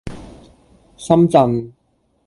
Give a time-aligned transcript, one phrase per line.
[0.97, 1.71] 深圳